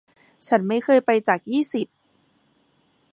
[0.47, 1.87] ฉันไม่เคยไปจากยี่สิบ